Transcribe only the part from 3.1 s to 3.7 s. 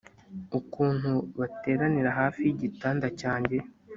cyanjye